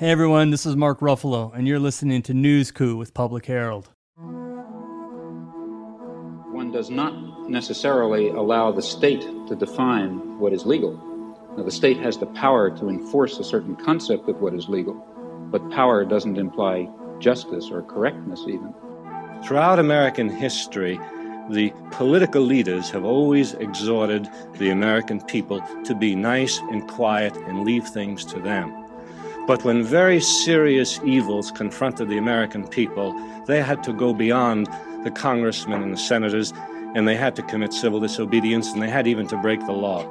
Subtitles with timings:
[0.00, 3.90] Hey everyone, this is Mark Ruffalo, and you're listening to News Coup with Public Herald.
[6.54, 10.92] One does not necessarily allow the state to define what is legal.
[11.54, 14.94] Now, the state has the power to enforce a certain concept of what is legal,
[15.50, 16.88] but power doesn't imply
[17.18, 18.72] justice or correctness, even.
[19.44, 20.98] Throughout American history,
[21.50, 27.66] the political leaders have always exhorted the American people to be nice and quiet and
[27.66, 28.86] leave things to them.
[29.50, 33.12] But when very serious evils confronted the American people,
[33.46, 34.68] they had to go beyond
[35.02, 36.52] the congressmen and the senators,
[36.94, 40.04] and they had to commit civil disobedience, and they had even to break the law.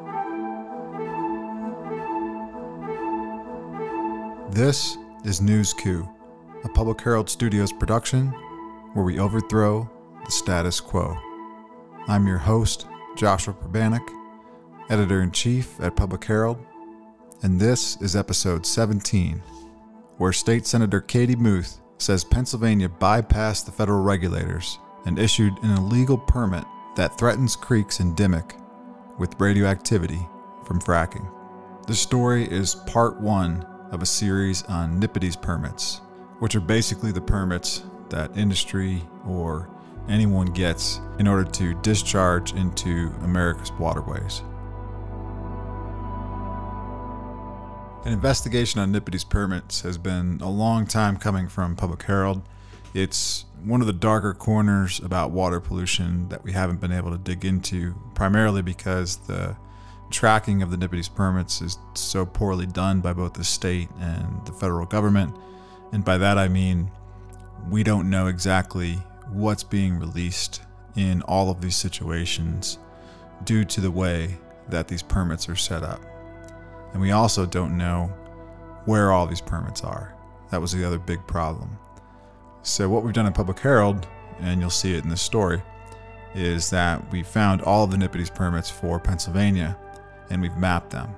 [4.49, 6.05] This is News Coup,
[6.65, 8.34] a Public Herald Studios production
[8.91, 9.90] where we overthrow
[10.26, 11.17] the status quo.
[12.09, 14.05] I'm your host, Joshua Pribanic,
[14.90, 16.57] editor in chief at Public Herald,
[17.41, 19.41] and this is episode 17,
[20.17, 26.17] where State Senator Katie Muth says Pennsylvania bypassed the federal regulators and issued an illegal
[26.17, 26.65] permit
[26.98, 28.62] that threatens creeks in Dimock
[29.17, 30.20] with radioactivity
[30.65, 31.32] from fracking.
[31.87, 36.01] This story is part one of a series on NPDES permits,
[36.40, 39.70] which are basically the permits that industry or
[40.10, 44.43] anyone gets in order to discharge into America's waterways.
[48.05, 52.41] An investigation on NPDES permits has been a long time coming from Public Herald.
[52.93, 57.17] It's one of the darker corners about water pollution that we haven't been able to
[57.17, 59.57] dig into, primarily because the
[60.11, 64.53] tracking of the NPDES permits is so poorly done by both the state and the
[64.53, 65.35] federal government.
[65.91, 66.89] And by that I mean
[67.69, 68.94] we don't know exactly
[69.29, 70.61] what's being released
[70.95, 72.79] in all of these situations
[73.44, 74.38] due to the way
[74.69, 76.00] that these permits are set up.
[76.94, 78.12] And we also don't know
[78.85, 80.16] where all these permits are.
[80.51, 81.78] That was the other big problem.
[82.62, 84.07] So, what we've done in Public Herald,
[84.40, 85.62] and you'll see it in this story,
[86.35, 89.77] is that we found all of the NPDES permits for Pennsylvania
[90.29, 91.13] and we've mapped them.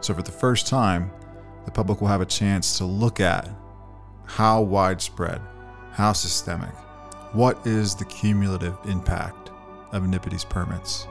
[0.00, 1.10] So, for the first time,
[1.64, 3.48] the public will have a chance to look at
[4.24, 5.40] how widespread,
[5.92, 6.74] how systemic,
[7.32, 9.50] what is the cumulative impact
[9.92, 11.06] of NPDES permits.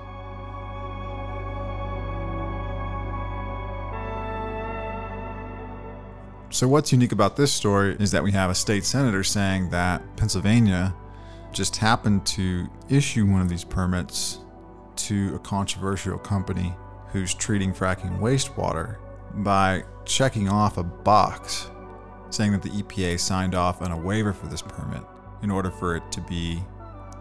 [6.52, 10.02] So, what's unique about this story is that we have a state senator saying that
[10.18, 10.96] Pennsylvania
[11.52, 14.40] just happened to issue one of these permits
[14.96, 16.74] to a controversial company
[17.12, 18.98] who's treating fracking wastewater
[19.36, 21.70] by checking off a box
[22.32, 25.04] saying that the EPA signed off on a waiver for this permit
[25.44, 26.64] in order for it to be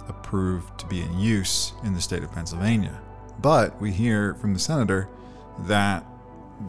[0.09, 2.99] approved to be in use in the state of Pennsylvania.
[3.41, 5.07] But we hear from the senator
[5.67, 6.05] that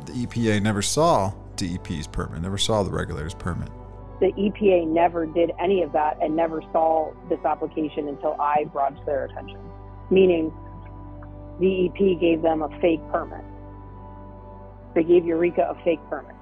[0.05, 3.69] the EPA never saw DEP's permit, never saw the regulator's permit.
[4.19, 8.97] The EPA never did any of that and never saw this application until I brought
[8.97, 9.59] to their attention.
[10.09, 10.53] Meaning,
[11.59, 13.43] the DEP gave them a fake permit.
[14.95, 16.35] They gave Eureka a fake permit.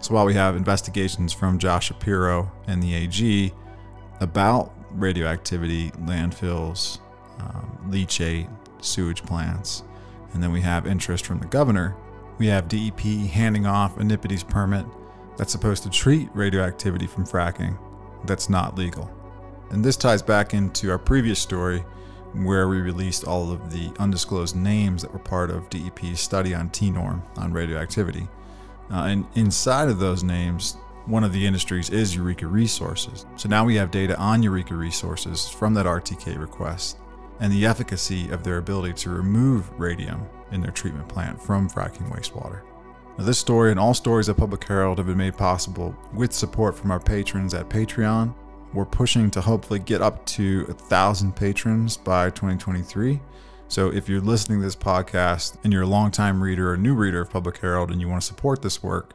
[0.00, 3.52] So while we have investigations from Josh Shapiro and the AG
[4.20, 6.98] about radioactivity, landfills,
[7.38, 8.48] um, leachate,
[8.80, 9.82] sewage plants,
[10.32, 11.96] and then we have interest from the governor,
[12.40, 14.86] we have DEP handing off a NPDES permit
[15.36, 17.78] that's supposed to treat radioactivity from fracking
[18.24, 19.10] that's not legal.
[19.70, 21.84] And this ties back into our previous story
[22.32, 26.70] where we released all of the undisclosed names that were part of DEP's study on
[26.70, 28.26] TENORM on radioactivity.
[28.90, 33.26] Uh, and inside of those names, one of the industries is Eureka Resources.
[33.36, 36.99] So now we have data on Eureka Resources from that RTK request
[37.40, 42.10] and the efficacy of their ability to remove radium in their treatment plant from fracking
[42.10, 42.62] wastewater.
[43.18, 46.76] Now, this story and all stories at Public Herald have been made possible with support
[46.76, 48.34] from our patrons at Patreon
[48.72, 53.20] we're pushing to hopefully get up to a thousand patrons by 2023.
[53.68, 57.22] So if you're listening to this podcast and you're a longtime reader or new reader
[57.22, 59.14] of Public Herald and you want to support this work,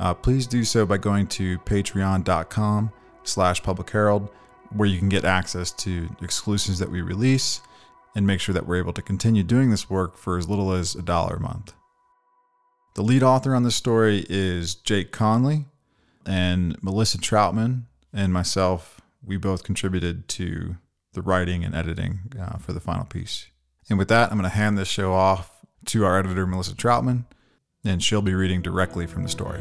[0.00, 2.92] uh, please do so by going to patreon.com
[3.22, 4.30] slash public herald
[4.72, 7.60] where you can get access to exclusives that we release
[8.14, 10.94] and make sure that we're able to continue doing this work for as little as
[10.94, 11.74] a dollar a month.
[12.94, 15.66] The lead author on this story is Jake Conley,
[16.26, 17.82] and Melissa Troutman
[18.12, 20.76] and myself, we both contributed to
[21.12, 23.46] the writing and editing uh, for the final piece.
[23.88, 27.24] And with that, I'm going to hand this show off to our editor, Melissa Troutman,
[27.84, 29.60] and she'll be reading directly from the story.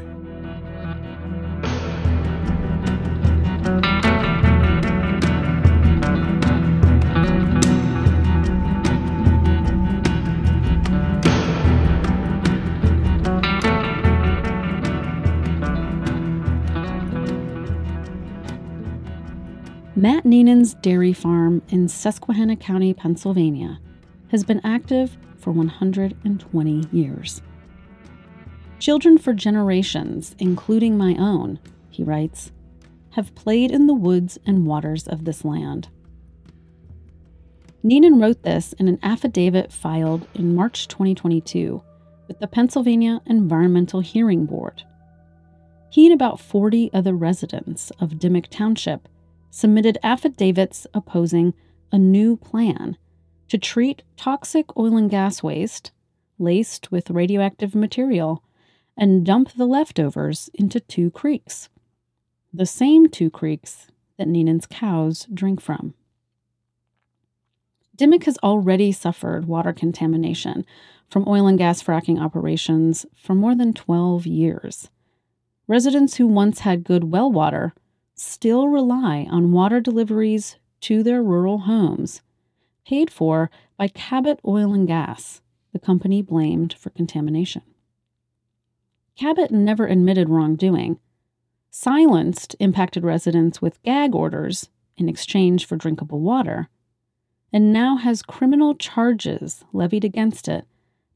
[19.97, 23.79] Matt Neenan's dairy farm in Susquehanna County, Pennsylvania,
[24.27, 27.41] has been active for 120 years.
[28.79, 31.59] Children for generations, including my own,
[31.89, 32.51] he writes,
[33.11, 35.87] have played in the woods and waters of this land.
[37.81, 41.81] Neenan wrote this in an affidavit filed in March 2022
[42.27, 44.83] with the Pennsylvania Environmental Hearing Board.
[45.89, 49.07] He and about 40 other residents of Dimock Township
[49.55, 51.53] submitted affidavits opposing
[51.89, 52.97] a new plan
[53.47, 55.91] to treat toxic oil and gas waste,
[56.37, 58.43] laced with radioactive material,
[58.97, 61.69] and dump the leftovers into two creeks.
[62.53, 63.87] The same two creeks
[64.17, 65.93] that Neenan's cows drink from.
[67.97, 70.65] Dimock has already suffered water contamination
[71.09, 74.89] from oil and gas fracking operations for more than 12 years.
[75.65, 77.73] Residents who once had good well water
[78.15, 82.21] still rely on water deliveries to their rural homes,
[82.87, 85.41] paid for by Cabot Oil and Gas,
[85.73, 87.61] the company blamed for contamination.
[89.17, 90.99] Cabot never admitted wrongdoing,
[91.69, 96.69] silenced impacted residents with gag orders in exchange for drinkable water,
[97.51, 100.65] and now has criminal charges levied against it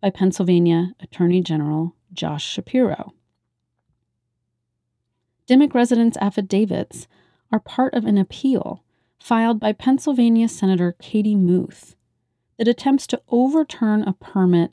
[0.01, 3.13] by Pennsylvania Attorney General Josh Shapiro.
[5.49, 7.07] Dimock residents' affidavits
[7.51, 8.83] are part of an appeal
[9.17, 11.95] filed by Pennsylvania Senator Katie Muth
[12.59, 14.71] that attempts to overturn a permit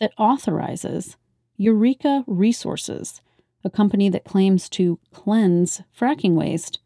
[0.00, 1.16] that authorizes
[1.56, 3.20] Eureka Resources,
[3.62, 6.80] a company that claims to cleanse fracking waste,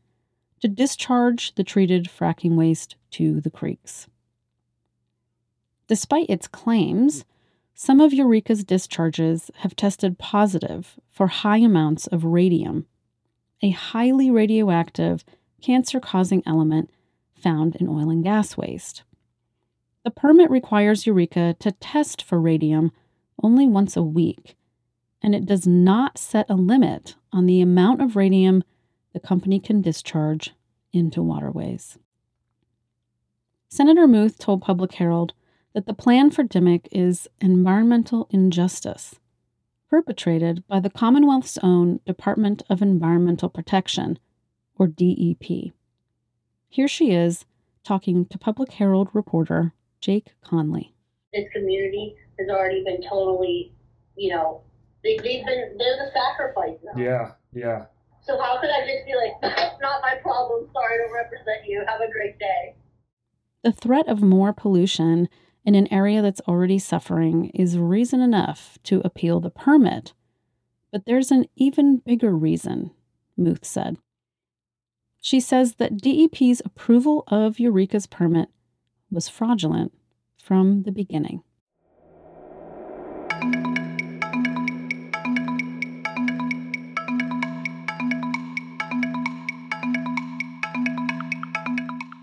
[0.60, 4.06] to discharge the treated fracking waste to the creeks.
[5.87, 7.25] Despite its claims,
[7.75, 12.87] some of Eureka's discharges have tested positive for high amounts of radium
[13.62, 15.25] a highly radioactive,
[15.61, 16.91] cancer causing element
[17.35, 19.03] found in oil and gas waste.
[20.05, 22.93] The permit requires Eureka to test for radium
[23.43, 24.57] only once a week,
[25.23, 28.65] and it does not set a limit on the amount of radium
[29.12, 30.53] the company can discharge
[30.93, 31.99] into waterways.
[33.69, 35.33] Senator Muth told Public Herald
[35.75, 39.19] that the plan for Dimock is environmental injustice
[39.90, 44.20] perpetrated by the Commonwealth's own Department of Environmental Protection,
[44.78, 45.72] or DEP.
[46.69, 47.44] Here she is
[47.82, 50.94] talking to Public Herald reporter Jake Conley.
[51.34, 53.72] This community has already been totally,
[54.16, 54.62] you know,
[55.02, 56.92] they, have been, they're the sacrifice now.
[56.96, 57.87] Yeah, yeah.
[58.22, 61.82] So how could I just be like, that's not my problem, sorry to represent you,
[61.88, 62.76] have a great day?
[63.64, 65.28] The threat of more pollution
[65.65, 70.12] in an area that's already suffering is reason enough to appeal the permit.
[70.91, 72.91] But there's an even bigger reason,
[73.37, 73.97] Muth said.
[75.21, 78.49] She says that DEP's approval of Eureka's permit
[79.11, 79.93] was fraudulent
[80.43, 81.43] from the beginning.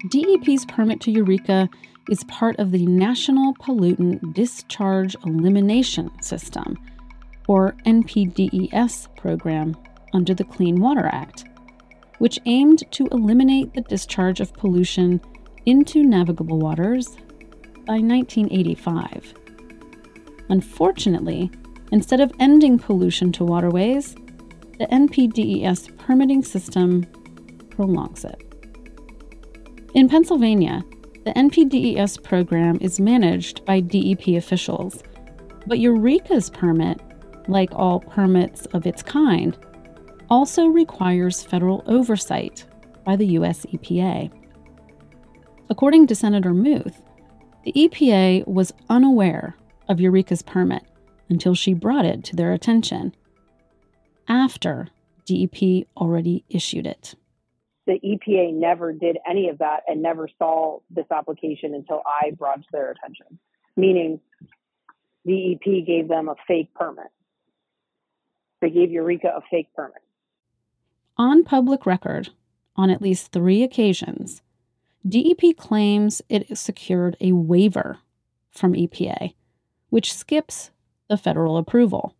[0.09, 1.69] DEP's permit to Eureka
[2.09, 6.77] is part of the National Pollutant Discharge Elimination System,
[7.47, 9.75] or NPDES program
[10.13, 11.45] under the Clean Water Act,
[12.19, 15.21] which aimed to eliminate the discharge of pollution
[15.65, 17.15] into navigable waters
[17.85, 19.33] by 1985.
[20.49, 21.51] Unfortunately,
[21.91, 24.15] instead of ending pollution to waterways,
[24.79, 27.05] the NPDES permitting system
[27.69, 28.43] prolongs it.
[29.93, 30.83] In Pennsylvania,
[31.27, 35.03] the NPDES program is managed by DEP officials,
[35.65, 37.01] but Eureka's permit,
[37.49, 39.57] like all permits of its kind,
[40.29, 42.63] also requires federal oversight
[43.03, 43.65] by the U.S.
[43.65, 44.31] EPA.
[45.69, 47.03] According to Senator Muth,
[47.65, 49.57] the EPA was unaware
[49.89, 50.83] of Eureka's permit
[51.27, 53.13] until she brought it to their attention
[54.29, 54.87] after
[55.25, 57.15] DEP already issued it
[57.87, 62.61] the EPA never did any of that and never saw this application until I brought
[62.61, 63.39] to their attention.
[63.77, 64.19] Meaning,
[65.23, 67.07] the DEP gave them a fake permit.
[68.61, 70.01] They gave Eureka a fake permit.
[71.17, 72.29] On public record,
[72.75, 74.41] on at least three occasions,
[75.07, 77.99] DEP claims it secured a waiver
[78.51, 79.33] from EPA,
[79.89, 80.71] which skips
[81.07, 82.15] the federal approval.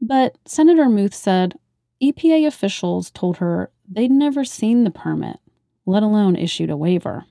[0.00, 1.58] But Senator Muth said
[2.02, 5.38] EPA officials told her they'd never seen the permit,
[5.84, 7.24] let alone issued a waiver.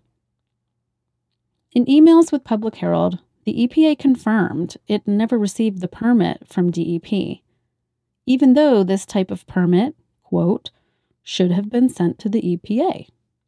[1.72, 7.42] In emails with Public Herald, the EPA confirmed it never received the permit from DEP,
[8.26, 10.72] even though this type of permit, quote,
[11.22, 13.08] should have been sent to the EPA,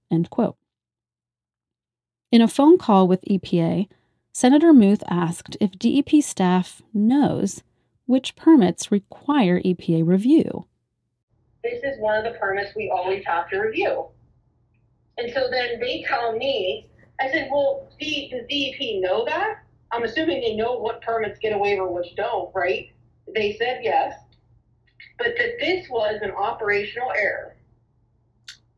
[0.10, 0.56] End quote.
[2.32, 3.88] In a phone call with EPA,
[4.32, 7.64] Senator Muth asked if DEP staff knows
[8.06, 10.66] which permits require EPA review.
[11.64, 14.08] This is one of the permits we always have to review.
[15.18, 19.64] And so then they tell me, I said, well, D- does DEP know that?
[19.92, 22.92] I'm assuming they know what permits get a waiver, which don't, right?
[23.34, 24.14] They said yes,
[25.18, 27.56] but that this was an operational error.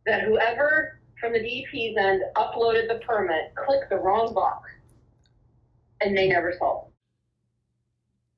[0.05, 4.71] That whoever from the DEP's end uploaded the permit clicked the wrong box,
[6.01, 6.93] and they never saw it.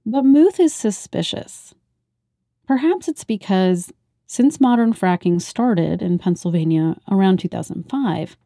[0.05, 1.75] But Muth is suspicious.
[2.65, 3.91] Perhaps it's because
[4.31, 8.37] since modern fracking started in Pennsylvania around 2005,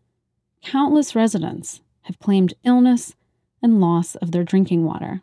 [0.64, 3.14] countless residents have claimed illness
[3.62, 5.22] and loss of their drinking water.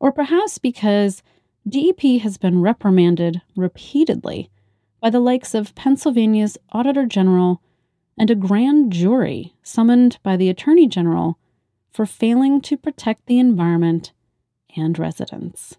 [0.00, 1.22] Or perhaps because
[1.68, 4.50] DEP has been reprimanded repeatedly
[5.00, 7.62] by the likes of Pennsylvania's Auditor General
[8.18, 11.38] and a grand jury summoned by the Attorney General
[11.92, 14.12] for failing to protect the environment
[14.76, 15.76] and residents.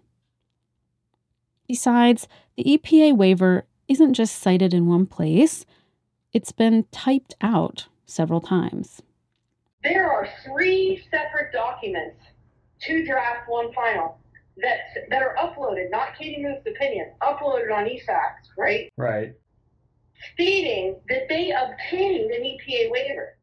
[1.72, 5.64] Besides, the EPA waiver isn't just cited in one place,
[6.30, 9.00] it's been typed out several times.
[9.82, 12.20] There are three separate documents,
[12.78, 14.18] two draft, one final,
[14.58, 18.90] that that are uploaded, not Katie Muth's opinion, uploaded on eFacts, right?
[18.98, 19.32] Right.
[20.34, 23.38] Stating that they obtained an EPA waiver.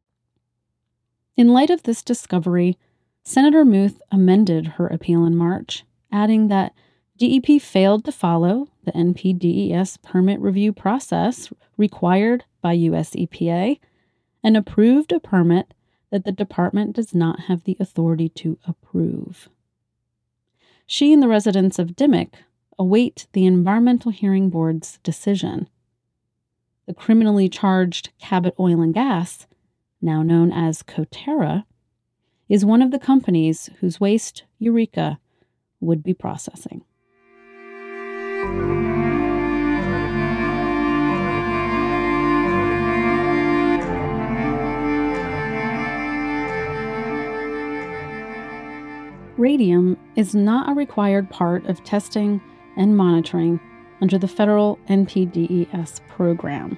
[1.35, 2.77] In light of this discovery,
[3.23, 6.73] Senator Muth amended her appeal in March, adding that
[7.19, 13.77] DEP failed to follow the NPDES permit review process required by US EPA
[14.41, 15.73] and approved a permit
[16.11, 19.49] that the department does not have the authority to approve.
[20.85, 22.35] She and the residents of Dimock
[22.79, 25.67] await the Environmental Hearing Board's decision.
[26.85, 29.45] The criminally charged Cabot Oil and Gas,
[30.01, 31.65] now known as Coterra,
[32.47, 35.19] is one of the companies whose waste Eureka
[35.81, 36.85] would be processing.
[49.39, 52.41] Radium is not a required part of testing
[52.75, 53.57] and monitoring
[54.01, 56.77] under the federal NPDES program.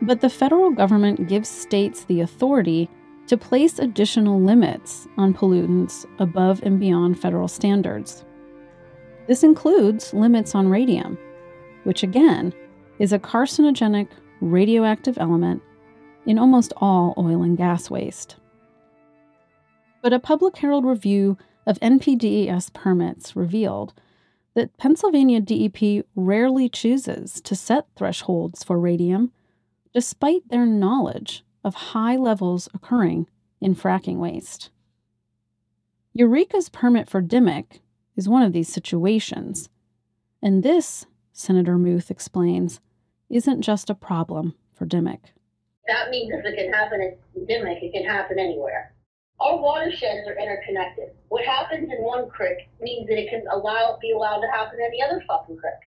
[0.00, 2.90] But the federal government gives states the authority
[3.28, 8.24] to place additional limits on pollutants above and beyond federal standards.
[9.28, 11.16] This includes limits on radium,
[11.84, 12.52] which again
[12.98, 14.08] is a carcinogenic
[14.40, 15.62] radioactive element
[16.26, 18.34] in almost all oil and gas waste.
[20.02, 23.94] But a Public Herald review of NPDES permits revealed
[24.54, 29.32] that Pennsylvania DEP rarely chooses to set thresholds for radium
[29.94, 33.26] despite their knowledge of high levels occurring
[33.60, 34.70] in fracking waste.
[36.14, 37.80] Eureka's permit for Dimock
[38.16, 39.70] is one of these situations,
[40.42, 42.80] and this, Senator Muth explains,
[43.30, 45.20] isn't just a problem for Dimock.
[45.86, 47.00] That means if it can happen
[47.34, 48.94] in Dimock, it can happen anywhere.
[49.42, 51.10] Our watersheds are interconnected.
[51.28, 54.86] What happens in one creek means that it can allow be allowed to happen in
[54.86, 55.91] any other fucking creek.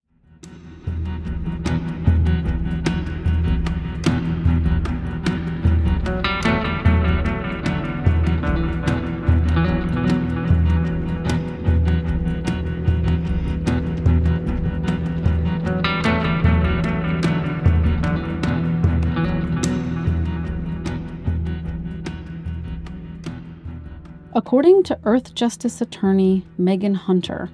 [24.32, 27.50] According to Earthjustice attorney Megan Hunter,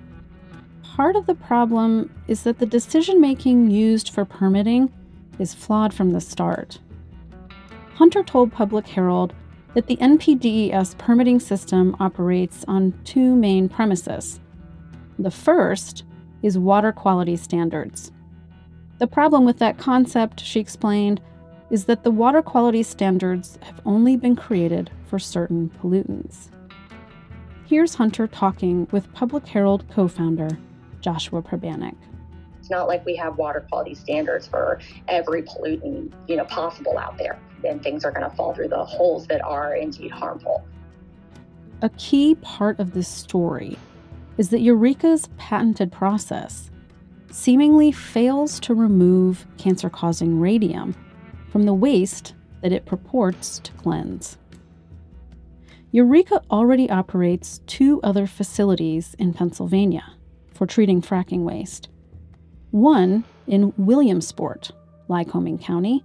[0.82, 4.92] part of the problem is that the decision making used for permitting
[5.38, 6.78] is flawed from the start.
[7.94, 9.32] Hunter told Public Herald
[9.72, 14.38] that the NPDES permitting system operates on two main premises.
[15.18, 16.04] The first
[16.42, 18.12] is water quality standards.
[18.98, 21.22] The problem with that concept, she explained,
[21.70, 26.50] is that the water quality standards have only been created for certain pollutants.
[27.68, 30.56] Here's Hunter talking with Public Herald co founder
[31.00, 31.96] Joshua Pribanic.
[32.60, 37.18] It's not like we have water quality standards for every pollutant you know possible out
[37.18, 37.40] there.
[37.62, 40.64] Then things are going to fall through the holes that are indeed harmful.
[41.82, 43.76] A key part of this story
[44.38, 46.70] is that Eureka's patented process
[47.32, 50.94] seemingly fails to remove cancer causing radium
[51.50, 54.38] from the waste that it purports to cleanse.
[55.92, 60.14] Eureka already operates two other facilities in Pennsylvania
[60.52, 61.88] for treating fracking waste
[62.72, 64.72] one in Williamsport,
[65.08, 66.04] Lycoming County,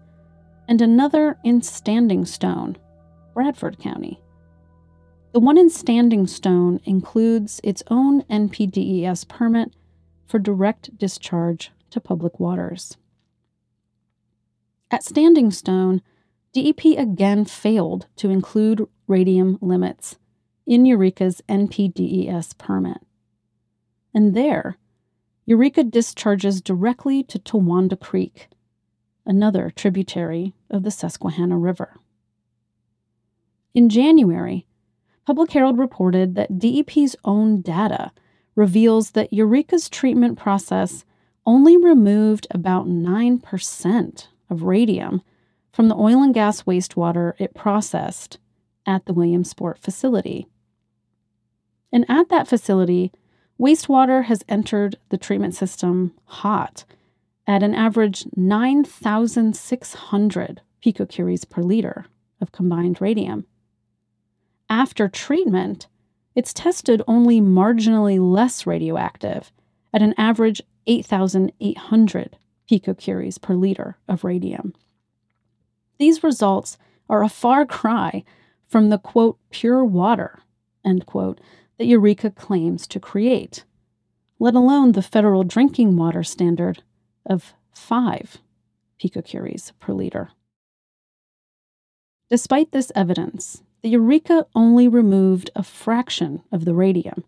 [0.67, 2.77] and another in Standing Stone,
[3.33, 4.21] Bradford County.
[5.33, 9.73] The one in Standing Stone includes its own NPDES permit
[10.27, 12.97] for direct discharge to public waters.
[14.91, 16.01] At Standing Stone,
[16.53, 20.17] DEP again failed to include radium limits
[20.65, 22.97] in Eureka's NPDES permit.
[24.13, 24.77] And there,
[25.45, 28.49] Eureka discharges directly to Towanda Creek,
[29.25, 31.99] another tributary of the Susquehanna River.
[33.73, 34.65] In January,
[35.25, 38.11] Public Herald reported that DEP's own data
[38.55, 41.05] reveals that Eureka's treatment process
[41.45, 45.21] only removed about 9% of radium
[45.71, 48.37] from the oil and gas wastewater it processed
[48.85, 50.47] at the Williamsport facility.
[51.91, 53.11] And at that facility,
[53.59, 56.85] wastewater has entered the treatment system hot
[57.47, 62.05] at an average 9,600 picocuries per liter
[62.39, 63.45] of combined radium.
[64.69, 65.87] After treatment,
[66.33, 69.51] it's tested only marginally less radioactive
[69.93, 72.37] at an average 8,800
[72.69, 74.73] picocuries per liter of radium.
[76.01, 76.79] These results
[77.11, 78.23] are a far cry
[78.67, 80.39] from the quote, pure water,
[80.83, 81.39] end quote,
[81.77, 83.65] that Eureka claims to create,
[84.39, 86.81] let alone the federal drinking water standard
[87.23, 88.39] of 5
[88.99, 90.31] picocuries per liter.
[92.31, 97.25] Despite this evidence, the Eureka only removed a fraction of the radium.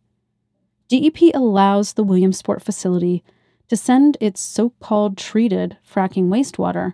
[0.87, 3.23] DEP allows the Williamsport facility
[3.67, 6.93] to send its so called treated fracking wastewater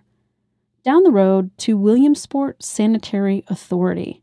[0.82, 4.22] down the road to Williamsport Sanitary Authority,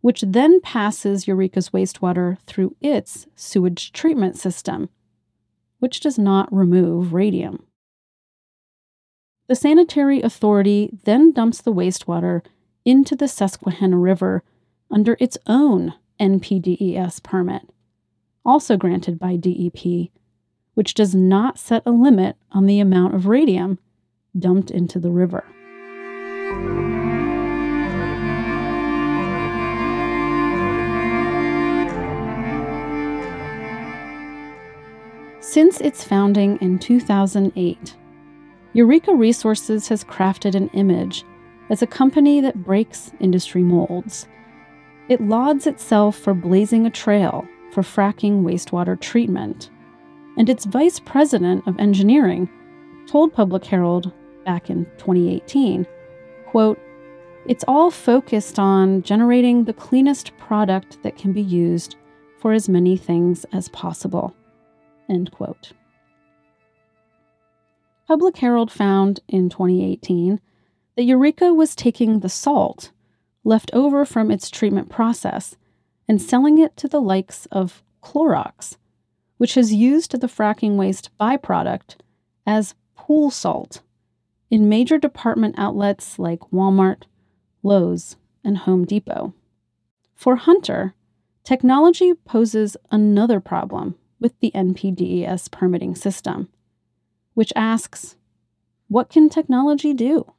[0.00, 4.88] which then passes Eureka's wastewater through its sewage treatment system,
[5.78, 7.64] which does not remove radium.
[9.48, 12.44] The Sanitary Authority then dumps the wastewater
[12.84, 14.42] into the Susquehanna River
[14.90, 17.68] under its own NPDES permit,
[18.44, 20.10] also granted by DEP,
[20.74, 23.78] which does not set a limit on the amount of radium
[24.38, 25.44] dumped into the river.
[35.52, 37.96] Since its founding in 2008,
[38.72, 41.26] Eureka Resources has crafted an image
[41.68, 44.26] as a company that breaks industry molds
[45.10, 49.68] it lauds itself for blazing a trail for fracking wastewater treatment.
[50.38, 52.48] And its vice president of engineering
[53.06, 54.10] told Public Herald
[54.46, 55.86] back in 2018,
[56.46, 56.80] quote,
[57.44, 61.96] it's all focused on generating the cleanest product that can be used
[62.38, 64.34] for as many things as possible.
[65.12, 65.72] End quote.
[68.08, 70.40] Public Herald found in 2018
[70.96, 72.92] that Eureka was taking the salt
[73.44, 75.56] left over from its treatment process
[76.08, 78.78] and selling it to the likes of Clorox,
[79.36, 81.96] which has used the fracking waste byproduct
[82.46, 83.82] as pool salt
[84.50, 87.02] in major department outlets like Walmart,
[87.62, 89.34] Lowe's, and Home Depot.
[90.14, 90.94] For Hunter,
[91.44, 96.48] technology poses another problem with the NPDES permitting system,
[97.34, 98.16] which asks
[98.88, 100.32] what can technology do?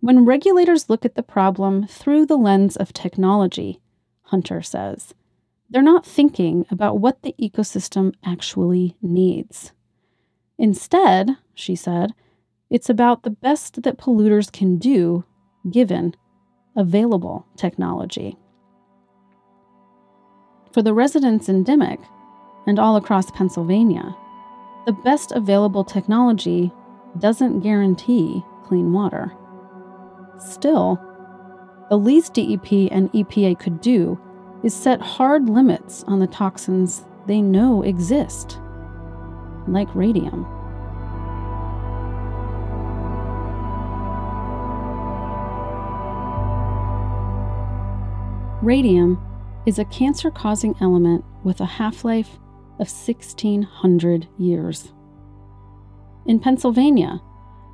[0.00, 3.80] When regulators look at the problem through the lens of technology,
[4.22, 5.14] Hunter says,
[5.70, 9.72] they're not thinking about what the ecosystem actually needs.
[10.58, 12.12] Instead, she said,
[12.68, 15.24] it's about the best that polluters can do
[15.70, 16.14] given
[16.76, 18.36] available technology.
[20.72, 21.98] For the residents in Dimock
[22.66, 24.16] and all across Pennsylvania,
[24.86, 26.72] the best available technology
[27.18, 29.36] doesn't guarantee clean water.
[30.38, 30.98] Still,
[31.90, 34.18] the least DEP and EPA could do
[34.62, 38.58] is set hard limits on the toxins they know exist,
[39.68, 40.46] like radium.
[48.62, 49.20] Radium
[49.66, 52.38] is a cancer causing element with a half life
[52.78, 54.92] of 1600 years.
[56.26, 57.20] In Pennsylvania,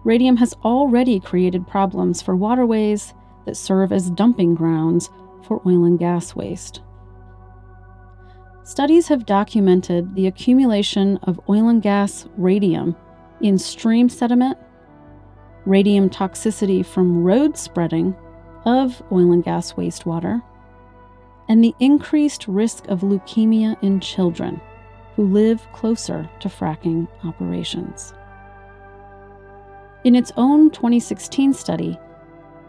[0.04, 3.14] radium has already created problems for waterways
[3.46, 5.10] that serve as dumping grounds
[5.42, 6.82] for oil and gas waste.
[8.64, 12.94] Studies have documented the accumulation of oil and gas radium
[13.40, 14.58] in stream sediment,
[15.64, 18.14] radium toxicity from road spreading
[18.66, 20.42] of oil and gas wastewater,
[21.48, 24.60] and the increased risk of leukemia in children
[25.16, 28.14] who live closer to fracking operations.
[30.04, 31.98] In its own 2016 study,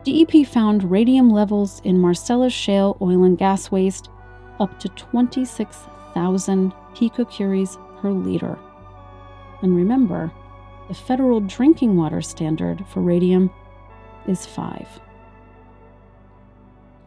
[0.04, 4.10] DEP found radium levels in Marcellus shale oil and gas waste
[4.60, 8.58] up to 26,000 picocuries per liter.
[9.62, 10.32] And remember,
[10.88, 13.52] the federal drinking water standard for radium
[14.28, 15.00] is 5.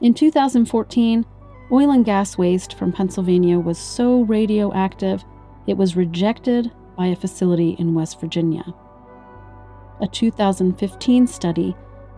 [0.00, 1.24] In 2014,
[1.72, 5.24] oil and gas waste from Pennsylvania was so radioactive
[5.66, 8.64] it was rejected by a facility in West Virginia.
[10.00, 11.74] A 2015 study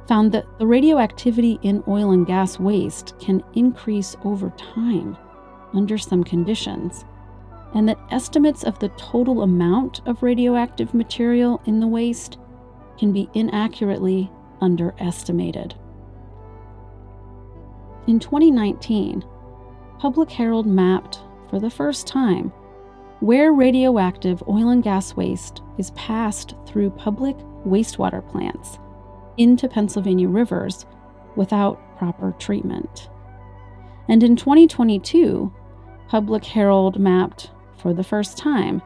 [0.09, 5.17] found that the radioactivity in oil and gas waste can increase over time
[5.73, 7.05] under some conditions,
[7.75, 12.39] and that estimates of the total amount of radioactive material in the waste
[12.99, 15.75] can be inaccurately underestimated.
[18.07, 19.25] In 2019,
[20.05, 22.53] Public Herald mapped, for the first time,
[23.21, 27.35] where radioactive oil and gas waste is passed through public
[27.67, 28.79] wastewater plants
[29.39, 30.85] into Pennsylvania rivers
[31.37, 33.09] without proper treatment.
[34.07, 35.51] And in 2022,
[36.09, 38.83] Public Herald mapped, for the first time,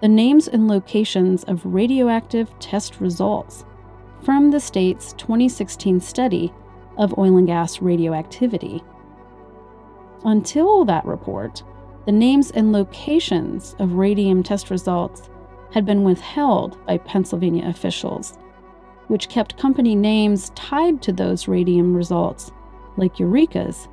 [0.00, 3.64] the names and locations of radioactive test results
[4.24, 6.52] from the state's 2016 study
[6.98, 8.82] of oil and gas radioactivity.
[10.26, 11.62] Until that report,
[12.04, 15.30] the names and locations of radium test results
[15.72, 18.36] had been withheld by Pennsylvania officials,
[19.06, 22.50] which kept company names tied to those radium results,
[22.96, 23.86] like Eureka's,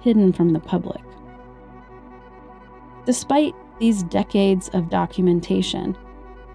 [0.00, 1.02] hidden from the public.
[3.04, 5.96] Despite these decades of documentation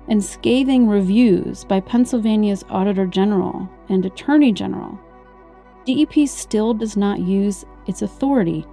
[0.10, 5.00] and scathing reviews by Pennsylvania's Auditor General and Attorney General,
[5.86, 8.66] DEP still does not use its authority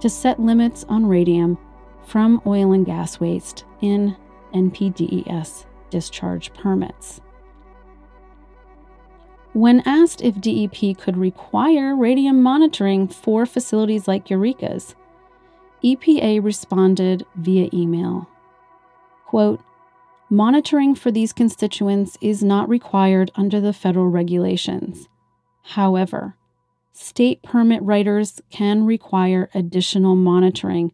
[0.00, 1.58] to set limits on radium
[2.06, 4.16] from oil and gas waste in
[4.54, 7.20] NPDES discharge permits.
[9.52, 14.94] When asked if DEP could require radium monitoring for facilities like Eureka's,
[15.82, 18.28] EPA responded via email.
[19.26, 19.60] Quote,
[20.30, 25.08] Monitoring for these constituents is not required under the federal regulations.
[25.62, 26.36] However,
[26.98, 30.92] state permit writers can require additional monitoring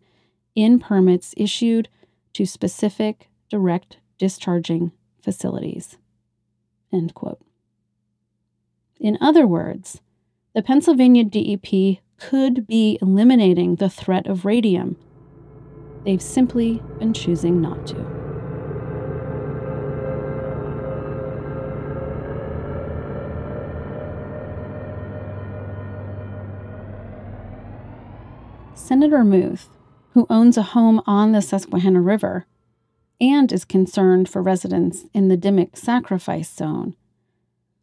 [0.55, 1.89] in permits issued
[2.35, 5.97] to specific direct discharging facilities.
[6.93, 7.41] End quote.
[9.01, 10.01] In other words,
[10.55, 14.97] the Pennsylvania DEP could be eliminating the threat of radium.
[16.05, 18.24] They've simply been choosing not to.
[28.95, 29.71] Senator Muth,
[30.13, 32.47] who owns a home on the Susquehanna River
[33.21, 36.95] and is concerned for residents in the Dimock sacrifice zone,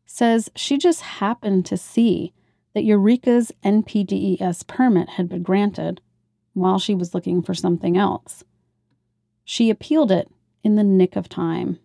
[0.05, 2.31] says she just happened to see
[2.73, 5.99] that Eureka's NPDES permit had been granted
[6.53, 8.45] while she was looking for something else.
[9.43, 10.29] She appealed it
[10.63, 11.77] in the nick of time.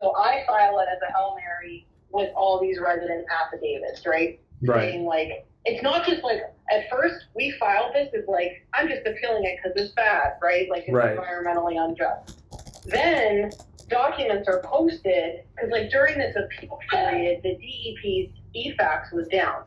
[0.00, 4.40] So I file it as a Hail Mary with all these resident affidavits, right?
[4.62, 4.92] Right.
[4.92, 6.40] Saying like, it's not just like,
[6.72, 10.68] at first we filed this as like, I'm just appealing it because it's bad, right?
[10.70, 11.16] Like it's Right.
[11.16, 12.38] environmentally unjust.
[12.86, 13.50] Then
[13.88, 19.64] documents are posted, because like during this appeal period, the DEP's eFacts was down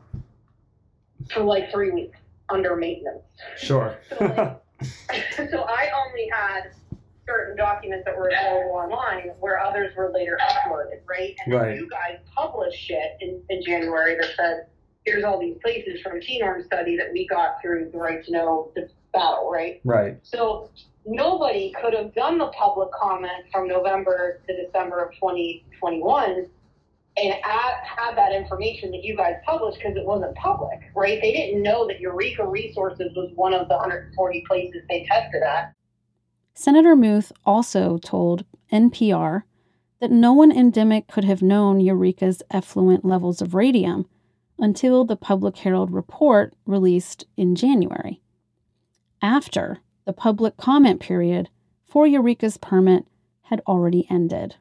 [1.30, 2.18] for like three weeks
[2.50, 3.22] under maintenance.
[3.56, 3.96] Sure.
[4.18, 4.60] So,
[5.08, 6.72] like, so I only had
[7.26, 11.34] certain documents that were available online where others were later uploaded, right?
[11.46, 11.76] And Right.
[11.76, 14.66] you guys published shit in, in January that said,
[15.04, 18.72] here's all these places from TENORM study that we got through the right to know
[18.74, 19.80] the battle, right?
[19.84, 20.18] right.
[20.22, 20.70] So
[21.06, 26.46] nobody could have done the public comment from November to December of 2021
[27.16, 31.20] and add, had that information that you guys published because it wasn't public, right?
[31.22, 35.74] They didn't know that Eureka Resources was one of the 140 places they tested at.
[36.54, 39.42] Senator Muth also told NPR
[40.00, 44.06] that no one in Dimock could have known Eureka's effluent levels of radium
[44.58, 48.20] until the Public Herald report released in January,
[49.20, 51.48] after the public comment period
[51.86, 53.06] for Eureka's permit
[53.42, 54.56] had already ended.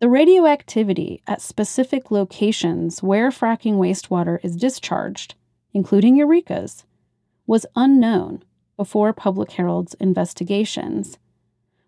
[0.00, 5.34] The radioactivity at specific locations where fracking wastewater is discharged,
[5.72, 6.84] including Eureka's,
[7.46, 8.42] was unknown
[8.76, 11.18] before Public Herald's investigations,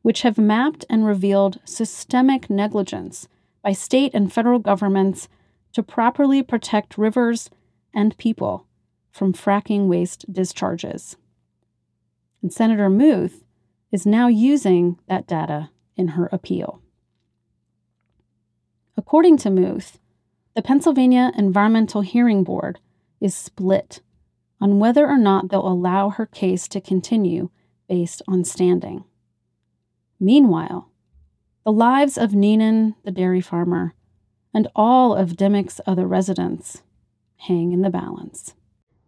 [0.03, 3.29] which have mapped and revealed systemic negligence
[3.63, 5.29] by state and federal governments
[5.73, 7.51] to properly protect rivers
[7.93, 8.67] and people
[9.11, 11.17] from fracking waste discharges.
[12.43, 13.45] And Senator Muth
[13.93, 16.81] is now using that data in her appeal.
[18.97, 19.99] According to Muth,
[20.55, 22.81] the Pennsylvania Environmental Hearing Board
[23.21, 24.01] is split
[24.61, 27.51] on whether or not they'll allow her case to continue
[27.89, 29.05] based on standing.
[30.19, 30.91] Meanwhile,
[31.65, 33.95] the lives of Neenan, the dairy farmer,
[34.55, 36.83] and all of Dimock's other residents
[37.37, 38.55] hang in the balance.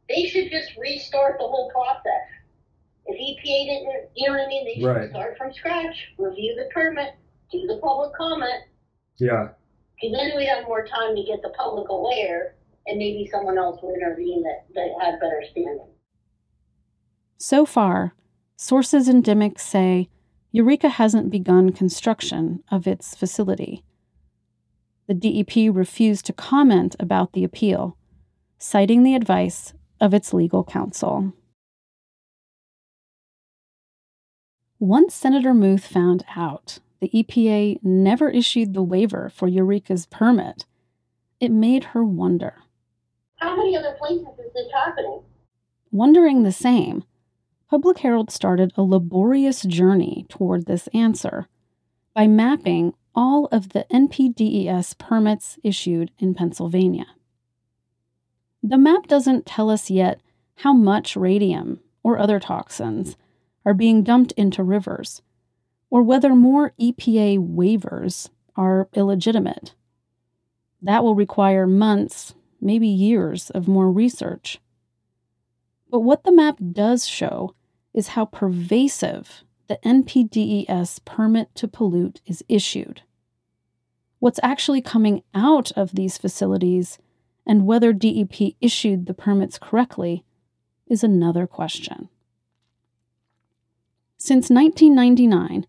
[0.08, 2.28] They should just restart the whole process.
[3.06, 4.64] If EPA didn't, you know what I mean?
[4.64, 5.10] They should Right.
[5.10, 7.14] start from scratch, review the permit,
[7.50, 8.62] do the public comment,
[9.18, 9.48] Yeah.
[10.00, 12.54] because then we'd have more time to get the public aware,
[12.86, 15.88] and maybe someone else would intervene that, that had better standing.
[17.38, 18.14] So far,
[18.56, 20.08] sources in Dimick say
[20.52, 23.82] Eureka hasn't begun construction of its facility.
[25.08, 27.96] The DEP refused to comment about the appeal,
[28.58, 31.32] citing the advice of its legal counsel.
[34.78, 40.66] Once Senator Muth found out the EPA never issued the waiver for Eureka's permit,
[41.40, 42.54] it made her wonder.
[43.36, 45.22] How many other places is this happening?
[45.90, 47.04] Wondering the same,
[47.68, 51.48] Public Herald started a laborious journey toward this answer
[52.14, 57.06] by mapping all of the NPDES permits issued in Pennsylvania.
[58.62, 60.20] The map doesn't tell us yet
[60.56, 63.16] how much radium or other toxins
[63.64, 65.22] are being dumped into rivers,
[65.90, 69.74] or whether more EPA waivers are illegitimate.
[70.80, 74.60] That will require months, maybe years, of more research.
[75.90, 77.54] But what the map does show
[77.94, 83.00] is how pervasive the NPDES permit to pollute is issued.
[84.18, 86.98] What's actually coming out of these facilities
[87.46, 90.24] and whether DEP issued the permits correctly
[90.86, 92.10] is another question.
[94.18, 95.64] Since 1999,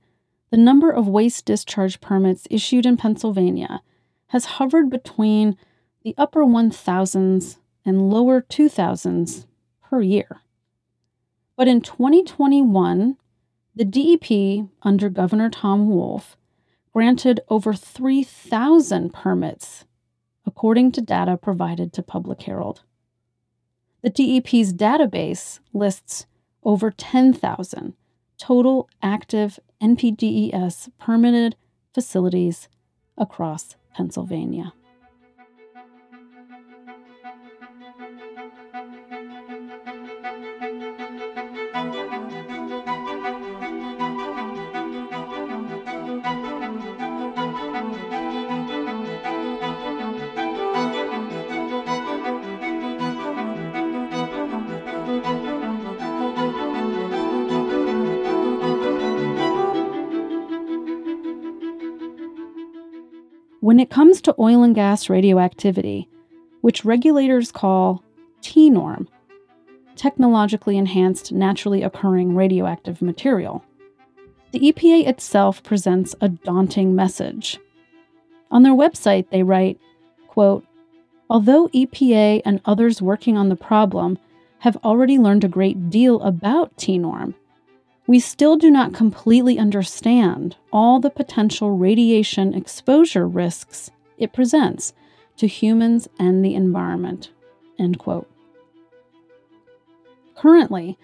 [0.50, 3.82] the number of waste discharge permits issued in Pennsylvania
[4.28, 5.56] has hovered between
[6.04, 9.46] the upper 1000s and lower 2000s
[9.82, 10.42] per year.
[11.56, 13.16] But in 2021,
[13.76, 16.38] the DEP, under Governor Tom Wolf,
[16.92, 19.86] granted over 3,000 permits,
[20.46, 22.82] according to data provided to Public Herald.
[24.04, 26.28] The DEP's database lists
[26.64, 27.94] over 10,000
[28.38, 31.56] total active NPDES permitted
[31.94, 32.68] facilities
[33.18, 34.74] across Pennsylvania.
[64.24, 66.08] To oil and gas radioactivity,
[66.62, 68.02] which regulators call
[68.42, 69.10] TENORM,
[69.98, 73.66] technologically enhanced naturally occurring radioactive material,
[74.52, 77.60] the EPA itself presents a daunting message.
[78.50, 79.78] On their website, they write,
[80.28, 80.66] quote,
[81.30, 84.18] Although EPA and others working on the problem
[84.60, 87.34] have already learned a great deal about TENORM,
[88.08, 94.94] we still do not completely understand all the potential radiation exposure risks it presents
[95.38, 97.32] to humans and the environment.
[97.80, 98.30] End quote.
[100.36, 100.98] Currently,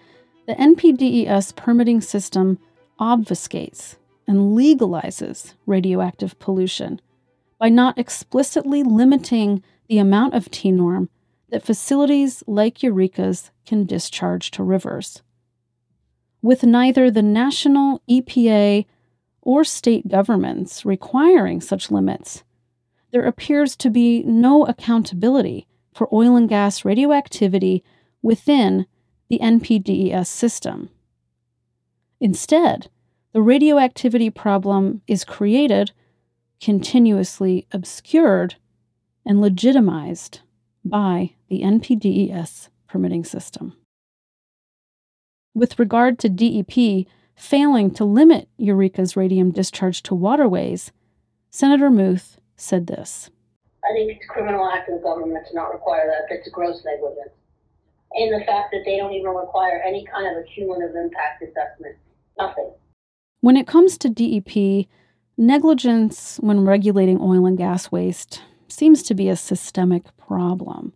[0.46, 2.58] the NPDES permitting system
[3.00, 3.96] obfuscates
[4.26, 7.00] and legalizes radioactive pollution
[7.58, 11.08] by not explicitly limiting the amount of TENORM
[11.50, 15.22] that facilities like Eureka's can discharge to rivers
[16.42, 18.86] with neither the national EPA
[19.42, 22.42] or state governments requiring such limits,
[23.12, 27.82] there appears to be no accountability for oil and gas radioactivity
[28.22, 28.86] within
[29.28, 30.90] the NPDES system.
[32.20, 32.88] Instead,
[33.32, 35.92] the radioactivity problem is created,
[36.60, 38.56] continuously obscured,
[39.24, 40.40] and legitimized
[40.84, 43.76] by the NPDES permitting system.
[45.54, 50.92] With regard to DEP failing to limit Eureka's radium discharge to waterways,
[51.50, 53.30] Senator Muth said this
[53.84, 56.26] I think it's a criminal act of the government to not require that.
[56.28, 57.34] That's gross negligence.
[58.12, 61.96] And the fact that they don't even require any kind of a cumulative impact assessment.
[62.38, 62.72] Nothing.
[63.40, 64.86] When it comes to DEP,
[65.38, 70.92] negligence when regulating oil and gas waste seems to be a systemic problem.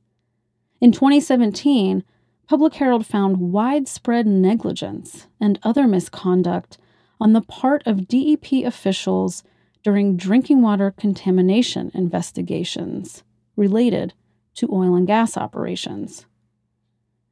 [0.80, 2.04] In 2017,
[2.46, 6.76] Public Herald found widespread negligence and other misconduct
[7.18, 9.42] on the part of DEP officials
[9.84, 13.22] during drinking water contamination investigations
[13.54, 14.14] related
[14.54, 16.26] to oil and gas operations.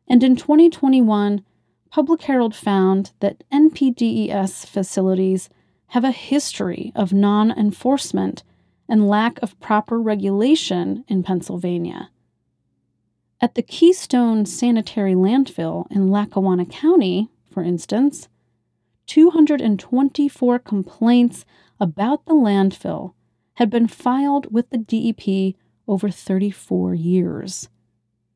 [0.06, 1.44] And in 2021,
[1.90, 5.48] Public Herald found that NPDES facilities
[5.88, 8.44] have a history of non enforcement
[8.88, 12.10] and lack of proper regulation in Pennsylvania.
[13.40, 18.28] At the Keystone Sanitary Landfill in Lackawanna County, for instance,
[19.06, 21.44] 224 complaints
[21.82, 23.12] about the landfill
[23.54, 25.56] had been filed with the DEP
[25.88, 27.68] over 34 years.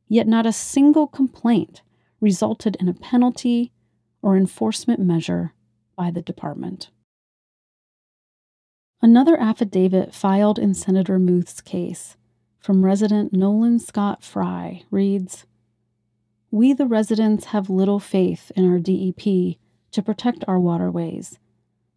[0.08, 1.82] Yet not a single complaint
[2.20, 3.70] resulted in a penalty
[4.20, 5.54] or enforcement measure
[5.96, 6.90] by the department.
[9.00, 12.16] Another affidavit filed in Senator Muth's case
[12.58, 15.46] from resident Nolan Scott Fry reads
[16.50, 19.58] We, the residents, have little faith in our DEP
[19.92, 21.38] to protect our waterways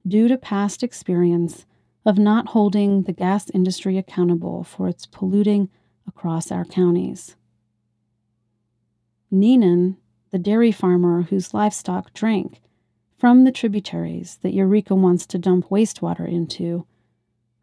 [0.07, 1.65] due to past experience
[2.05, 5.69] of not holding the gas industry accountable for its polluting
[6.07, 7.35] across our counties.
[9.31, 9.97] Neenan,
[10.31, 12.62] the dairy farmer whose livestock drank
[13.17, 16.85] from the tributaries that Eureka wants to dump wastewater into,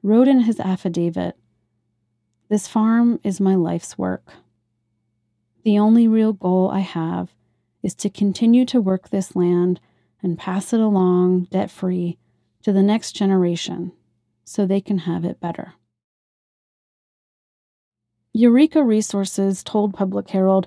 [0.03, 1.37] wrote in his affidavit
[2.49, 4.35] This farm is my life's work.
[5.65, 7.35] The only real goal I have
[7.83, 9.81] is to continue to work this land
[10.23, 12.19] and pass it along debt free
[12.67, 13.93] to the next generation
[14.43, 15.75] so they can have it better.
[18.33, 20.67] Eureka Resources told Public Herald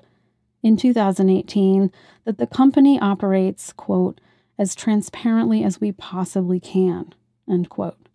[0.62, 1.92] in 2018
[2.24, 4.18] that the company operates, quote,
[4.58, 7.12] as transparently as we possibly can,
[7.46, 8.08] end quote.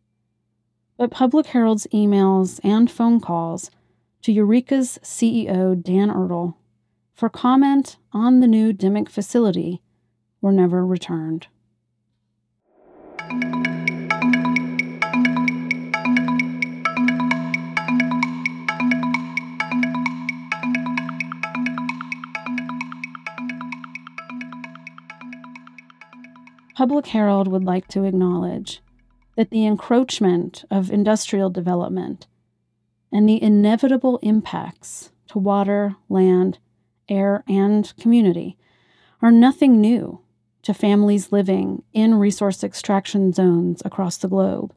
[0.97, 3.69] But Public Herald's emails and phone calls
[4.23, 6.55] to Eureka's CEO, Dan Ertel,
[7.13, 9.83] for comment on the new Dimock facility
[10.41, 11.45] were never returned.
[26.75, 28.81] Public Herald would like to acknowledge
[29.37, 32.27] that the encroachment of industrial development
[33.13, 36.59] and the inevitable impacts to water, land,
[37.07, 38.57] air, and community
[39.21, 40.19] are nothing new
[40.63, 44.73] to families living in resource extraction zones across the globe.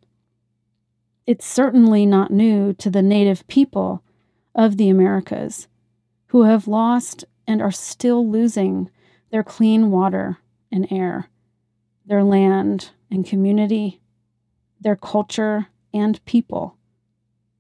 [1.27, 4.05] It's certainly not new to the native people
[4.55, 5.67] of the Americas
[6.29, 8.89] who have lost and are still losing
[9.33, 10.39] their clean water
[10.71, 11.29] and air
[12.09, 14.01] their land and community,
[14.81, 16.77] their culture and people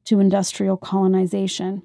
[0.04, 1.82] to industrial colonization.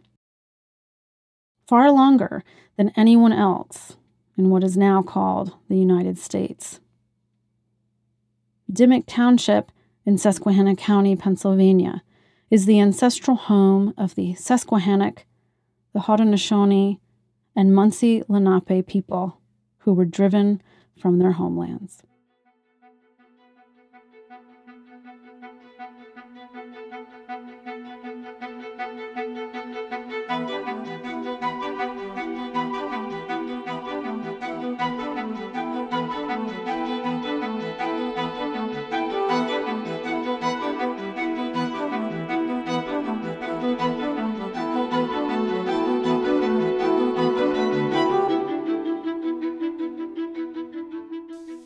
[1.67, 2.43] Far longer
[2.78, 3.97] than anyone else
[4.38, 6.80] in what is now called the United States.
[8.71, 9.71] Dimock Township
[10.06, 12.02] in Susquehanna County, Pennsylvania,
[12.49, 15.26] is the ancestral home of the Susquehannock,
[15.93, 16.99] the Haudenosaunee,
[17.56, 19.41] and Munsee Lenape people
[19.80, 20.62] who were driven
[20.97, 22.04] from their homelands.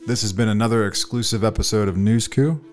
[0.08, 2.64] This has been another exclusive episode of News Coup.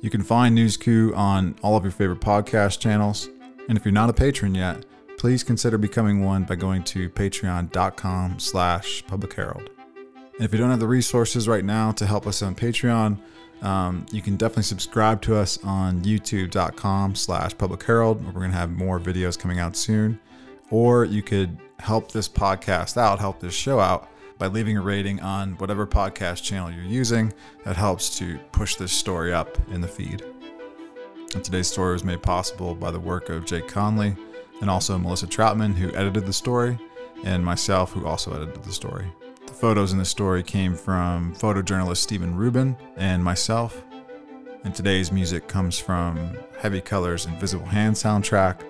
[0.00, 3.28] You can find News Coup on all of your favorite podcast channels.
[3.68, 4.86] And if you're not a patron yet,
[5.18, 9.68] please consider becoming one by going to patreon.com slash public herald.
[10.36, 13.20] And if you don't have the resources right now to help us on Patreon,
[13.60, 18.56] um, you can definitely subscribe to us on youtube.com slash public herald, we're going to
[18.56, 20.18] have more videos coming out soon.
[20.70, 24.08] Or you could help this podcast out, help this show out
[24.42, 27.32] by leaving a rating on whatever podcast channel you're using.
[27.62, 30.24] That helps to push this story up in the feed.
[31.32, 34.16] And today's story was made possible by the work of Jake Conley
[34.60, 36.76] and also Melissa Troutman, who edited the story,
[37.22, 39.06] and myself, who also edited the story.
[39.46, 43.84] The photos in this story came from photojournalist Stephen Rubin and myself.
[44.64, 48.62] And today's music comes from Heavy Colors Invisible Hand soundtrack,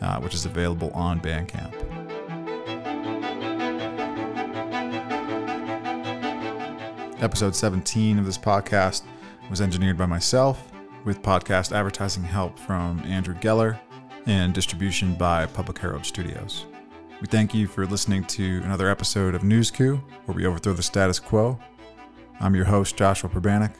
[0.00, 1.99] uh, which is available on Bandcamp.
[7.20, 9.02] Episode 17 of this podcast
[9.50, 10.72] was engineered by myself
[11.04, 13.78] with podcast advertising help from Andrew Geller
[14.24, 16.64] and distribution by Public Herald Studios.
[17.20, 20.82] We thank you for listening to another episode of News Coup, where we overthrow the
[20.82, 21.58] status quo.
[22.40, 23.74] I'm your host, Joshua Pribanic,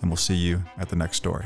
[0.00, 1.44] and we'll see you at the next story.